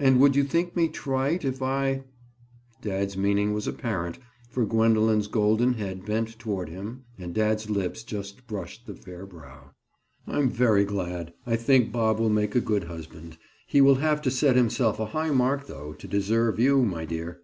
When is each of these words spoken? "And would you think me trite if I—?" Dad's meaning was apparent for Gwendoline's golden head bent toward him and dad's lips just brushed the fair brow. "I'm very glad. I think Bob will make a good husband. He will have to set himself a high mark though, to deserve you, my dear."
"And 0.00 0.18
would 0.18 0.34
you 0.34 0.42
think 0.42 0.74
me 0.74 0.88
trite 0.88 1.44
if 1.44 1.62
I—?" 1.62 2.02
Dad's 2.82 3.16
meaning 3.16 3.54
was 3.54 3.68
apparent 3.68 4.18
for 4.50 4.66
Gwendoline's 4.66 5.28
golden 5.28 5.74
head 5.74 6.04
bent 6.04 6.40
toward 6.40 6.68
him 6.70 7.04
and 7.20 7.32
dad's 7.32 7.70
lips 7.70 8.02
just 8.02 8.48
brushed 8.48 8.86
the 8.88 8.96
fair 8.96 9.26
brow. 9.26 9.70
"I'm 10.26 10.50
very 10.50 10.84
glad. 10.84 11.34
I 11.46 11.54
think 11.54 11.92
Bob 11.92 12.18
will 12.18 12.30
make 12.30 12.56
a 12.56 12.60
good 12.60 12.82
husband. 12.82 13.38
He 13.68 13.80
will 13.80 13.94
have 14.02 14.20
to 14.22 14.30
set 14.32 14.56
himself 14.56 14.98
a 14.98 15.06
high 15.06 15.30
mark 15.30 15.68
though, 15.68 15.92
to 15.92 16.08
deserve 16.08 16.58
you, 16.58 16.82
my 16.82 17.04
dear." 17.04 17.40